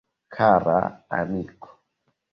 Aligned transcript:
Kara 0.33 0.79
amiko. 1.19 1.69